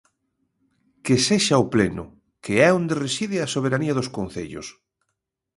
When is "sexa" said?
1.27-1.55